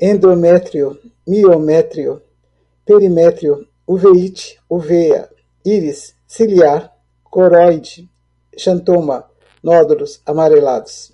endométrio, 0.00 0.98
miométrio, 1.28 2.22
perimétrio, 2.86 3.68
uveíte, 3.86 4.58
úvea, 4.66 5.20
íris, 5.62 6.16
ciliar, 6.26 6.82
coroide, 7.24 8.08
xantoma, 8.58 9.28
nódulos, 9.62 10.22
amarelados 10.24 11.12